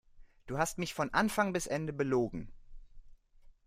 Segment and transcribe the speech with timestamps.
[0.47, 2.51] Du hast mich von Anfang bis Ende belogen.